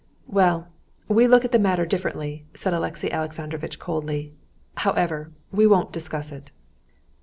"Well, 0.25 0.67
we 1.07 1.27
look 1.27 1.45
at 1.45 1.51
the 1.51 1.59
matter 1.59 1.85
differently," 1.85 2.47
said 2.55 2.73
Alexey 2.73 3.11
Alexandrovitch 3.11 3.77
coldly. 3.77 4.33
"However, 4.77 5.31
we 5.51 5.67
won't 5.67 5.93
discuss 5.93 6.31
it." 6.31 6.49